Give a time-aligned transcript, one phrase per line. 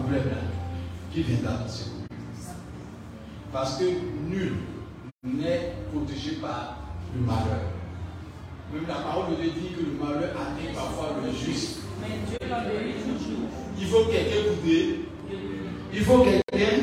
[0.00, 0.22] problème,
[1.12, 1.84] qui viendra dans ce
[3.52, 3.84] Parce que
[4.28, 4.54] nul
[5.24, 6.78] n'est protégé par
[7.14, 7.62] le malheur.
[8.72, 11.80] Même la parole de Dieu dit que le malheur atteint parfois le juste.
[13.80, 14.94] Il faut quelqu'un pour te,
[15.94, 16.76] il faut quelqu'un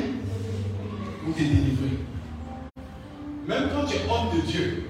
[1.24, 2.00] pour te délivrer.
[3.48, 4.90] Même quand tu es homme de Dieu,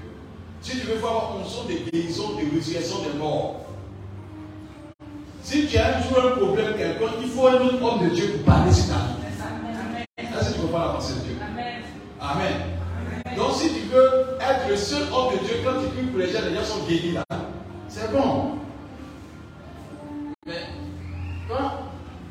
[0.62, 3.55] si tu veux voir on son des guérisons, de résurrection des morts,
[5.46, 8.32] si tu as un jour un problème quelqu'un, il faut un autre homme de Dieu
[8.32, 10.04] pour parler sur ta vie.
[10.18, 11.36] Est-ce que tu comprends la pensée de Dieu?
[12.20, 12.52] Amen.
[13.36, 16.32] Donc si tu veux être le seul homme de Dieu, quand tu pries pour les
[16.32, 17.24] gens, les gens sont guéris là.
[17.86, 18.58] C'est bon.
[20.46, 20.66] Mais
[21.48, 21.70] quand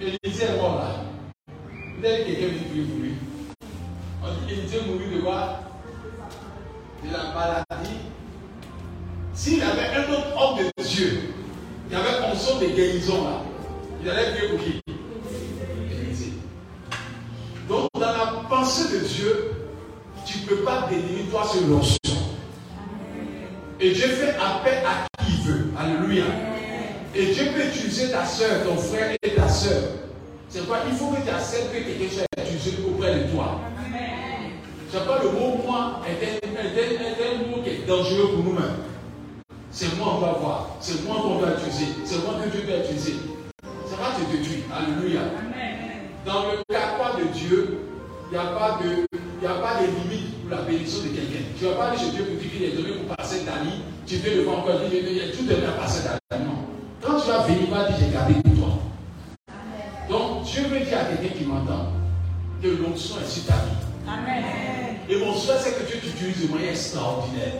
[0.01, 1.45] Élisée est mort là,
[1.97, 3.13] vous avez quelqu'un qui prie pour lui.
[4.21, 5.59] On dit Élisée mourut de quoi?
[7.01, 7.64] De la maladie.
[12.55, 13.41] Fonction de guérison là,
[14.03, 14.81] il allait prier pour qui.
[17.67, 19.51] Donc dans la pensée de Dieu,
[20.25, 21.97] tu ne peux pas délivrer toi sur l'onction.
[23.79, 25.65] Et Dieu fait appel à qui il veut.
[25.77, 26.25] Alléluia.
[27.15, 29.83] Et Dieu peut utiliser ta soeur, ton frère et ta soeur.
[30.49, 30.79] C'est quoi?
[30.89, 33.59] Il faut que tu acceptes que quelqu'un soit utilisé auprès de toi.
[34.91, 38.94] C'est pas le mot moi est un mot qui est dangereux pour nous-mêmes.
[39.77, 40.69] C'est moi qu'on va voir.
[40.79, 41.87] C'est moi qu'on va utiliser.
[42.05, 43.15] C'est moi que Dieu va utiliser.
[43.61, 44.63] Ça va te détruire.
[44.73, 45.19] Alléluia.
[46.25, 47.79] Dans le cas pas de Dieu,
[48.31, 51.43] il n'y a pas de, il a pas de limite pour la bénédiction de quelqu'un.
[51.59, 53.83] Tu ne vas pas aller chez Dieu pour dire qu'il est donné pour passer d'année.
[54.07, 56.45] Tu fais le vent encore dire il y a tout donné à passer d'année.
[56.45, 56.63] Non.
[57.01, 58.79] Quand tu vas venir, il va dire j'ai gardé pour toi.
[60.07, 61.91] Donc Dieu veut dire à quelqu'un qui m'entend
[62.63, 63.75] que l'onction est sur ta vie.
[65.09, 67.59] Et mon souhait, c'est que Dieu t'utilise de manière extraordinaire.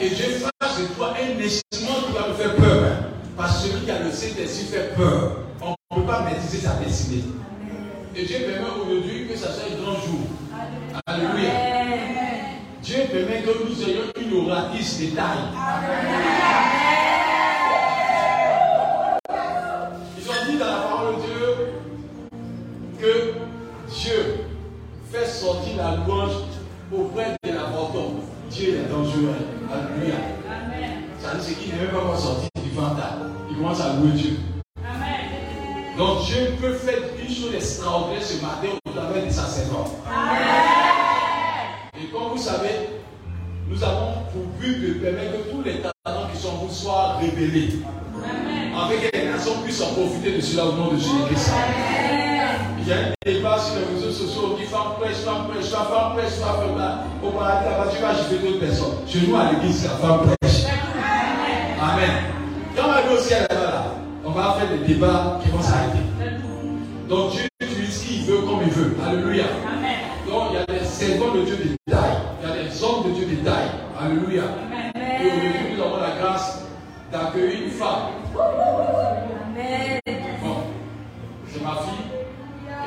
[0.00, 2.84] Et Dieu fasse de toi un instrument qui va me faire peur.
[2.84, 3.06] hein.
[3.36, 5.36] Parce que celui qui a le Saint-Esprit fait peur.
[5.60, 7.24] On ne peut pas maîtriser sa destinée.
[8.16, 10.26] Et Dieu permet aujourd'hui que ça soit un grand jour.
[11.06, 11.50] Alléluia.
[12.82, 15.48] Dieu permet que nous ayons une oratrice de taille.
[20.18, 21.46] Ils ont dit dans la parole de Dieu
[23.00, 24.40] que Dieu
[25.12, 26.32] fait sortir la louange
[26.92, 28.14] auprès de l'avorton.
[28.50, 29.34] Dieu est dangereux.
[29.72, 30.16] Alléluia.
[31.30, 32.96] Ça dit ce qui n'est même pas encore sorti du ventre.
[33.48, 34.36] Il commence à louer Dieu.
[35.96, 39.92] Donc Dieu peut faire une chose extraordinaire ce matin au travers des sacerdotes.
[41.94, 42.98] Et comme vous savez,
[43.68, 47.18] nous avons pour but de permettre que tous les talents qui sont en vous soient
[47.20, 47.78] révélés.
[48.74, 51.52] Afin que les nations puissent en profiter de cela au nom de Jésus-Christ.
[52.80, 55.86] Il y a un débat sur les réseaux sociaux qui femme prêche, femme prêche, femme
[56.16, 57.22] prêche, femme prêche.
[57.22, 58.96] Au paradis, là-bas, tu vas agiter d'autres personnes.
[59.06, 60.40] Chez nous, à l'église, la femme prêche.
[61.82, 62.10] Amen.
[62.76, 63.84] Quand on va aller au ciel là-bas, là,
[64.22, 65.98] on va faire des débats qui vont s'arrêter.
[67.08, 68.94] Donc Dieu utilise qui il veut comme il veut.
[69.02, 69.44] Alléluia.
[70.28, 72.18] Donc il y a des servants de Dieu de taille.
[72.42, 73.70] Il y a des hommes de Dieu de taille.
[73.98, 74.42] Alléluia.
[74.94, 76.64] Et aujourd'hui, nous avons la grâce
[77.10, 78.12] d'accueillir une femme.
[79.56, 80.00] Amen.
[80.42, 80.56] Bon,
[81.48, 82.06] c'est ma fille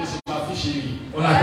[0.02, 1.00] et c'est ma fille chérie.
[1.18, 1.43] On accorde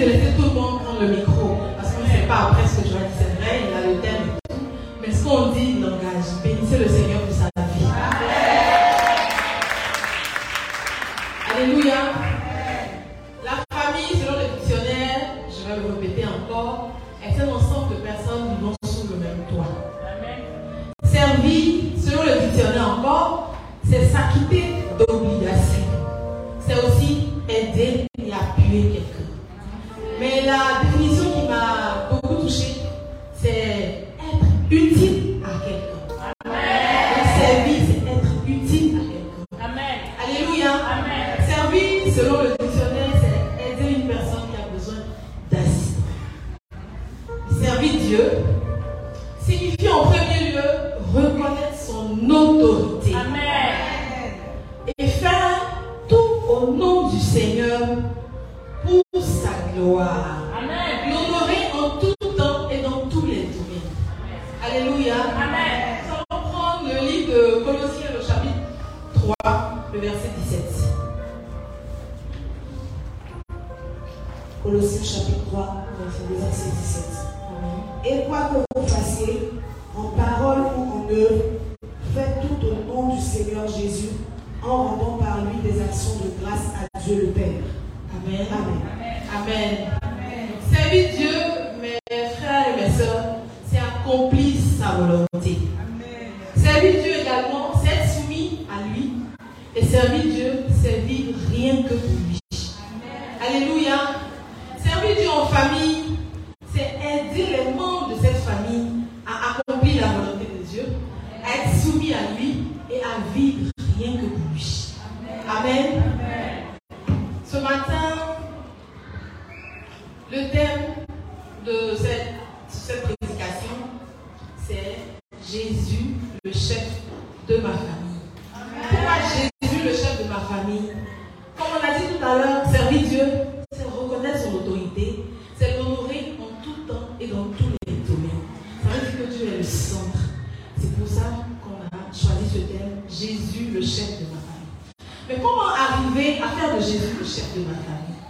[147.55, 148.21] de ma famille.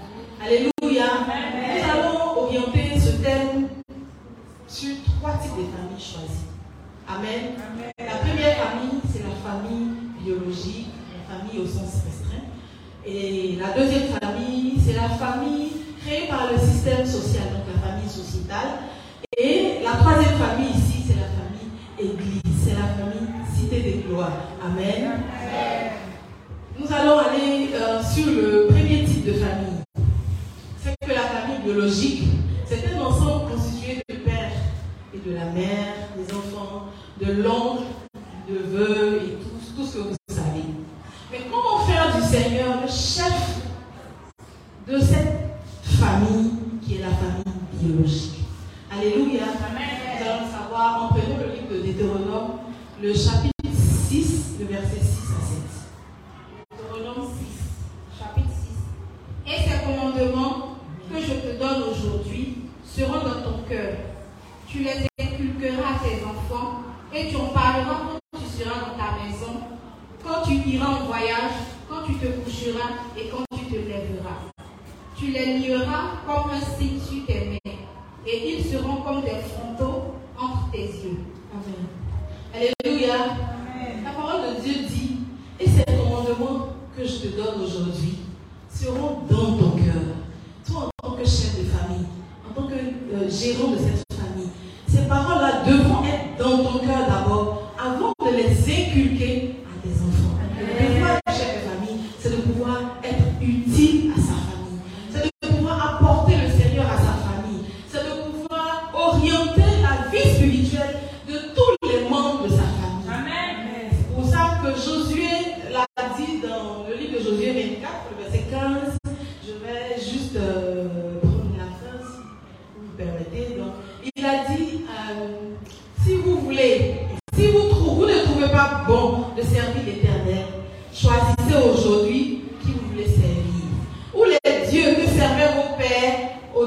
[0.41, 1.05] Alléluia.
[1.75, 3.67] Nous allons orienter ce thème
[4.67, 6.49] sur trois types de familles choisies.
[7.07, 7.53] Amen.
[7.99, 9.89] La première famille, c'est la famille
[10.23, 12.47] biologique, la famille au sens restreint.
[13.05, 15.60] Et la deuxième famille, c'est la famille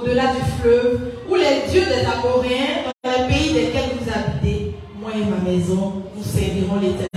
[0.05, 5.11] au-delà du fleuve, où les dieux des Amoréens, dans le pays desquels vous habitez, moi
[5.15, 7.14] et ma maison, nous servirons l'Éternel.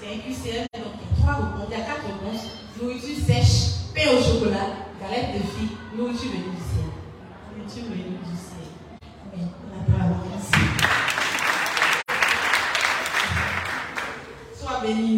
[0.00, 2.40] c'est un QCM, donc trois rebonds, il y a quatre rebonds,
[2.80, 4.68] nourriture sèche, pain au chocolat,
[5.00, 6.88] galette de filles, nourriture venue du ciel.
[7.56, 8.68] Nourriture venue du ciel.
[9.34, 9.42] Oui,
[9.72, 10.60] la parole, merci.
[14.54, 15.17] Sois béni.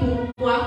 [0.00, 0.58] pour moi,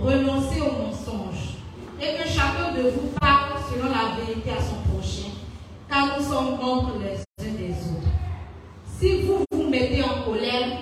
[0.00, 1.56] renoncez aux mensonges,
[2.00, 5.30] et que chacun de vous parle selon la vérité à son prochain,
[5.90, 8.08] car nous sommes contre les uns des autres.
[8.98, 10.78] Si vous vous mettez en colère,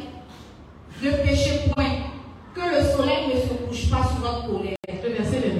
[1.02, 1.84] ne péchez point,
[2.54, 4.74] que le soleil ne se couche pas sur votre colère.
[4.88, 5.54] Verset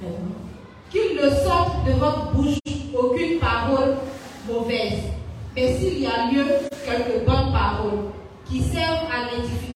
[0.00, 0.10] 9.
[0.90, 2.58] Qu'il ne sorte de votre bouche
[2.94, 3.96] aucune parole
[4.48, 5.02] mauvaise,
[5.54, 6.46] mais s'il y a lieu,
[6.84, 8.10] quelques bonnes paroles
[8.48, 9.75] qui servent à l'édification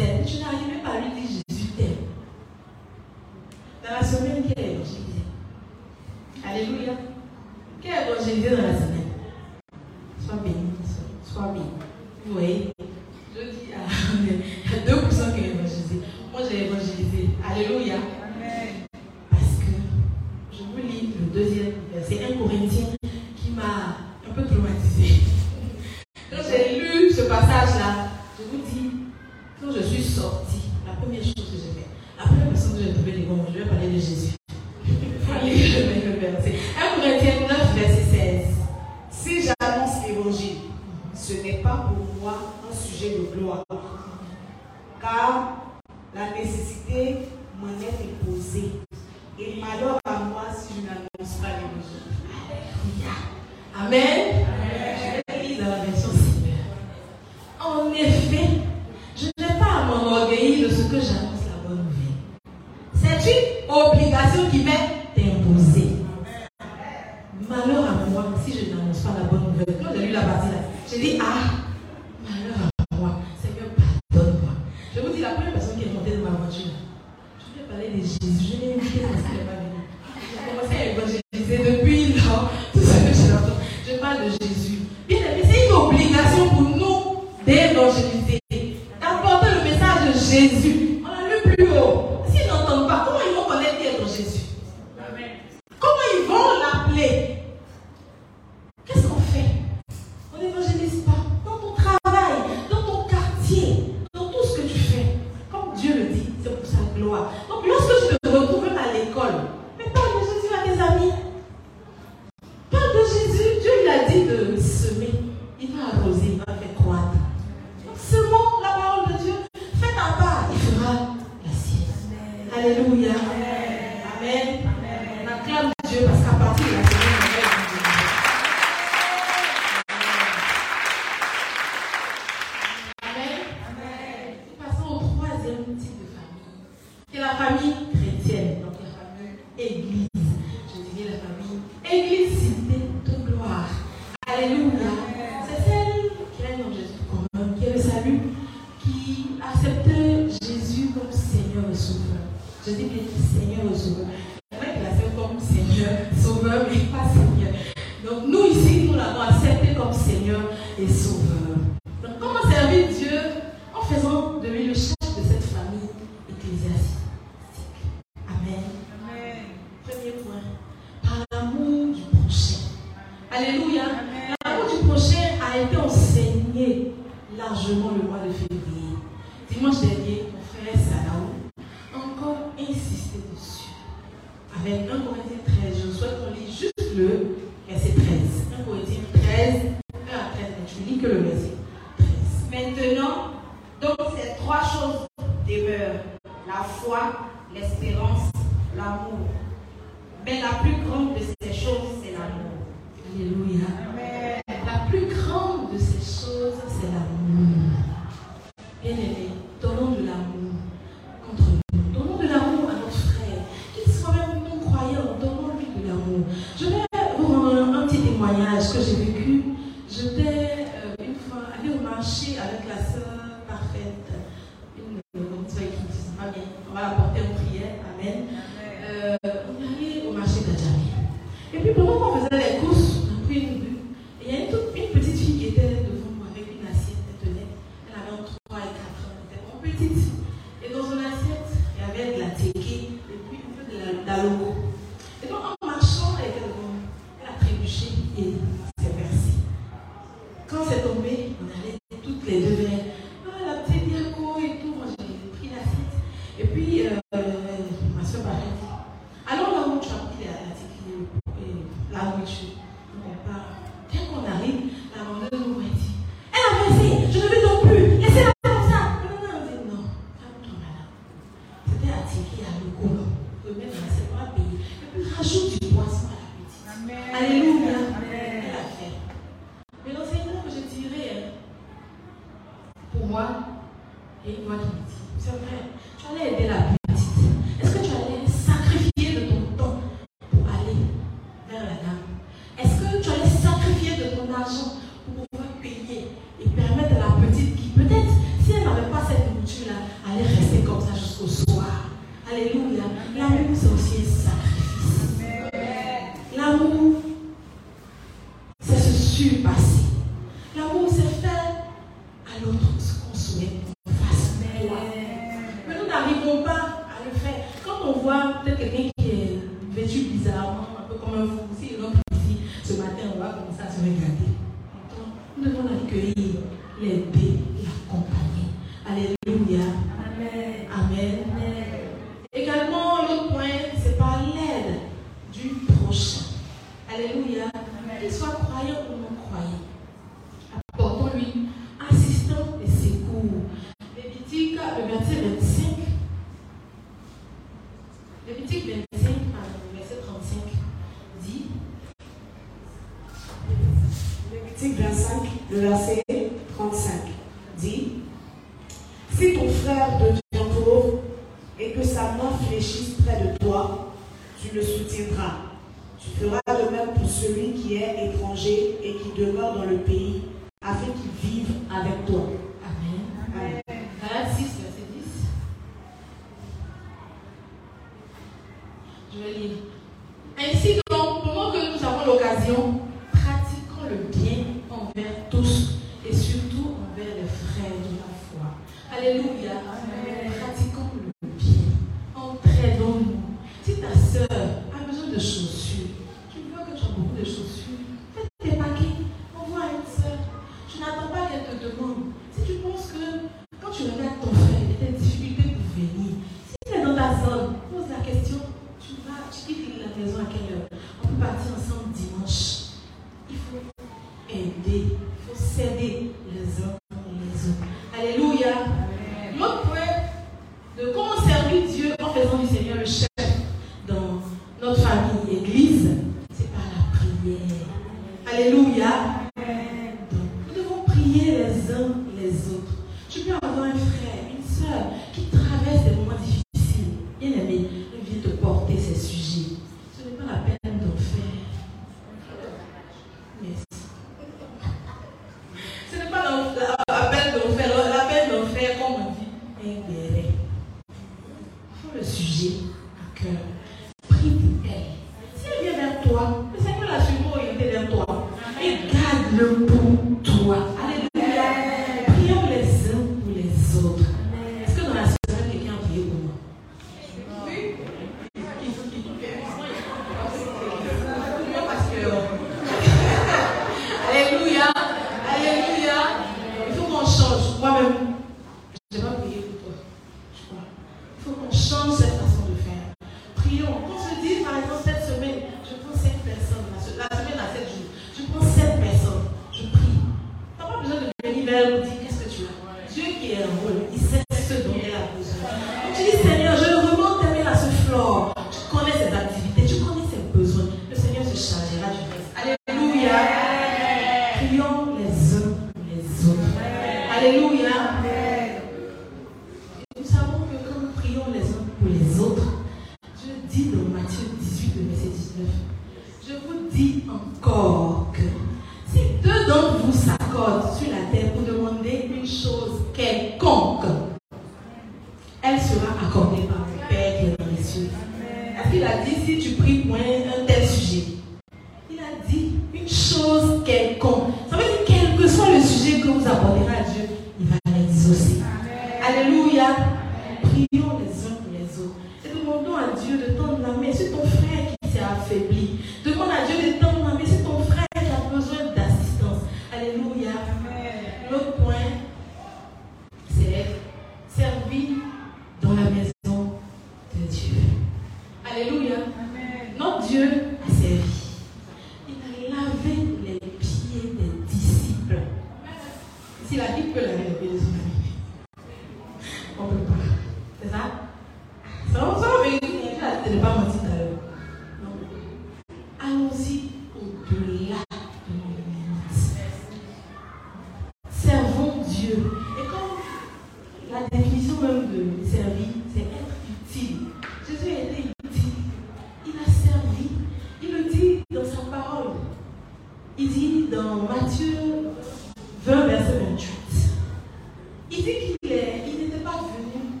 [597.96, 598.10] Il dit
[598.42, 600.00] qu'il il n'était pas venu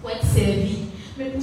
[0.00, 0.78] pour être servi,
[1.18, 1.42] mais pour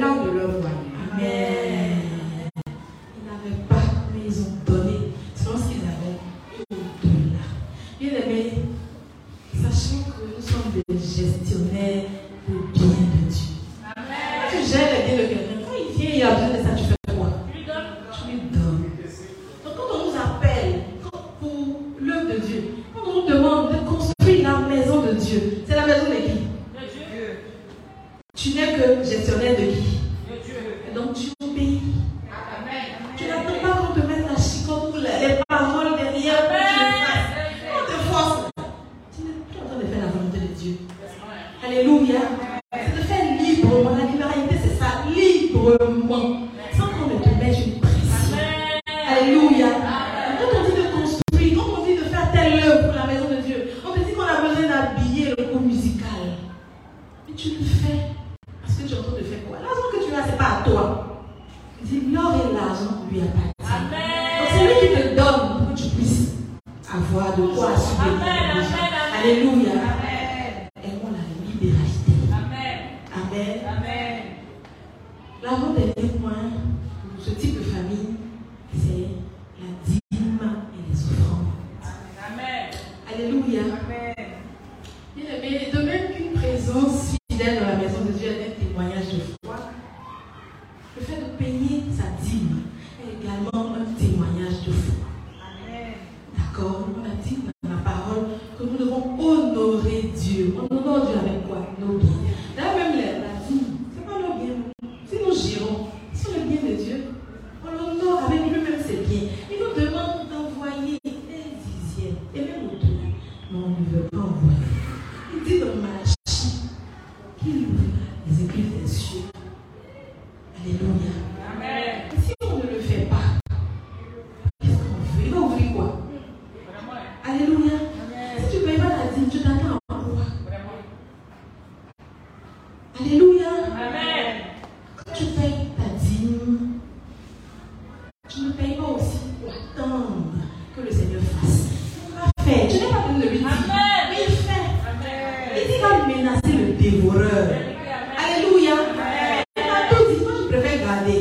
[0.00, 0.31] même au-delà de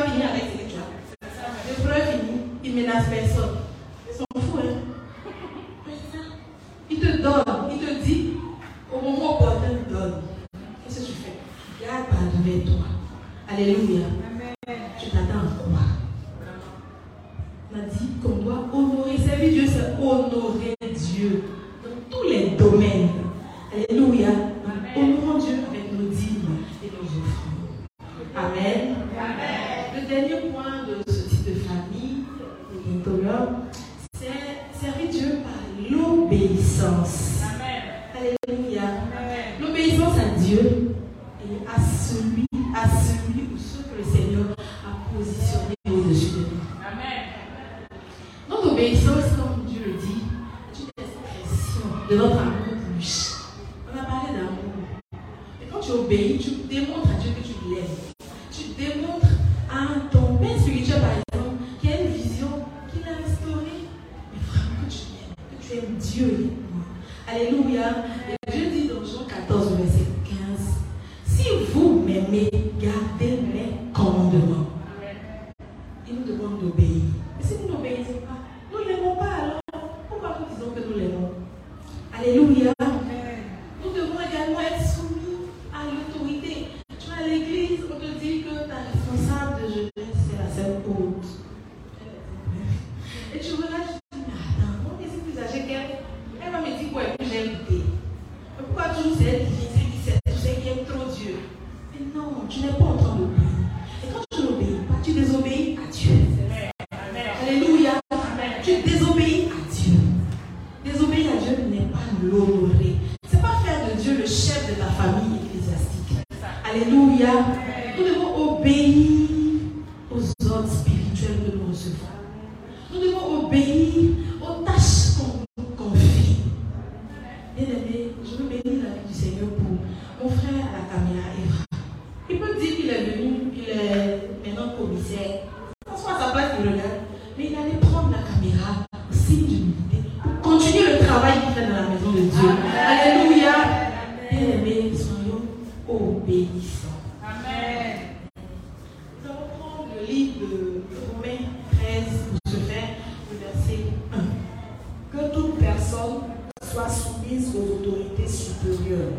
[150.37, 152.03] de Romains 13
[152.43, 155.17] pour le verset 1.
[155.17, 156.21] Que toute personne
[156.63, 159.13] soit soumise aux autorités supérieures,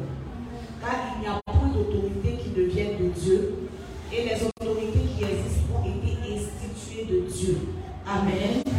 [0.80, 3.54] car il n'y a point d'autorité qui ne vienne de Dieu,
[4.12, 7.58] et les autorités qui existent ont été instituées de Dieu.
[8.06, 8.69] Amen.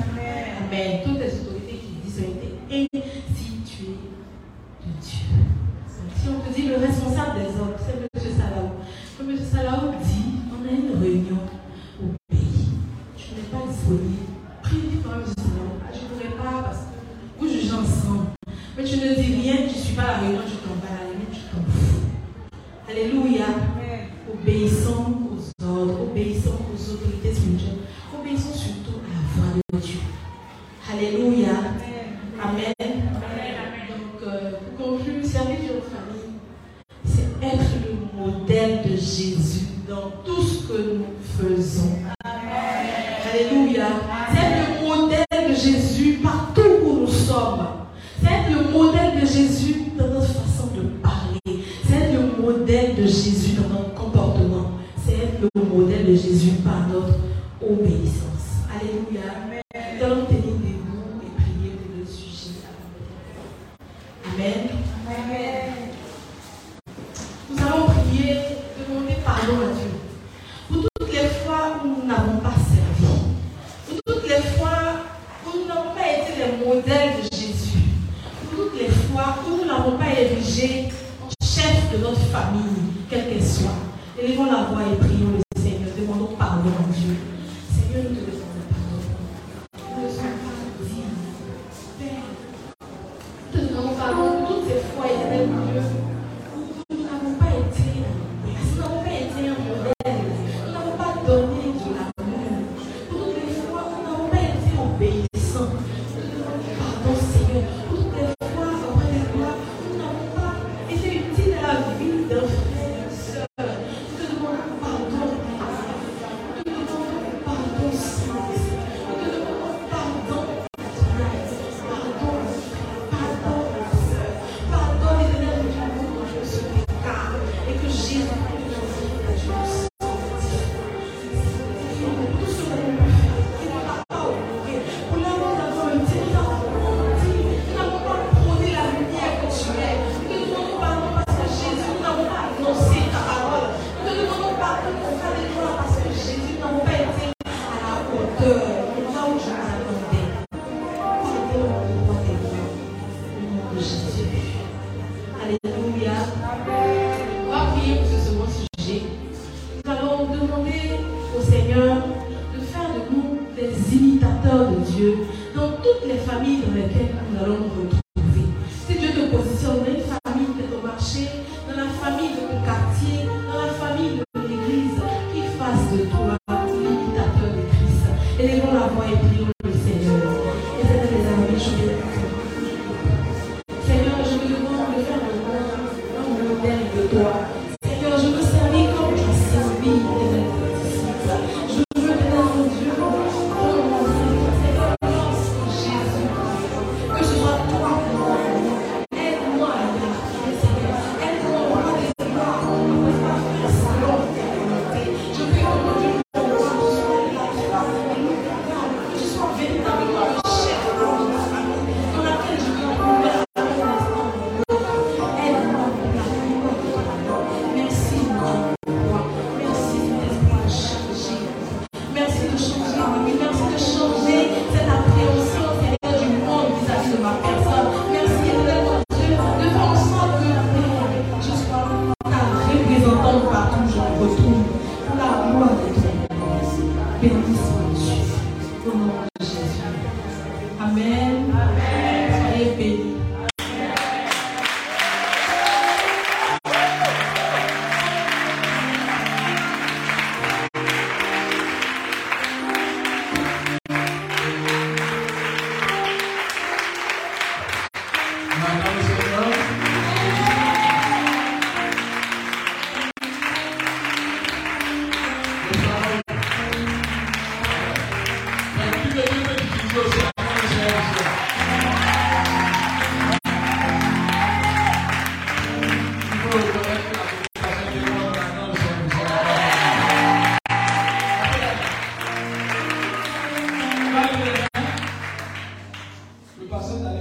[286.72, 287.21] Le pasteur